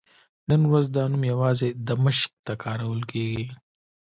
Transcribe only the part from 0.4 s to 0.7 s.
نن